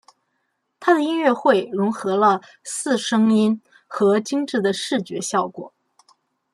[0.79, 5.71] 他的音乐会融合了四声音和精致的视觉效果。